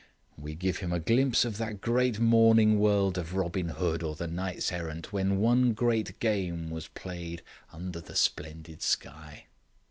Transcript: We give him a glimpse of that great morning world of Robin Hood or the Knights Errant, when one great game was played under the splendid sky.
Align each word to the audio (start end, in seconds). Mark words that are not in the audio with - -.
We 0.35 0.55
give 0.55 0.77
him 0.77 0.91
a 0.91 0.99
glimpse 0.99 1.45
of 1.45 1.59
that 1.59 1.79
great 1.79 2.19
morning 2.19 2.79
world 2.79 3.19
of 3.19 3.35
Robin 3.35 3.69
Hood 3.69 4.01
or 4.01 4.15
the 4.15 4.25
Knights 4.25 4.71
Errant, 4.71 5.13
when 5.13 5.37
one 5.37 5.73
great 5.73 6.19
game 6.19 6.71
was 6.71 6.87
played 6.87 7.43
under 7.71 8.01
the 8.01 8.15
splendid 8.15 8.81
sky. 8.81 9.45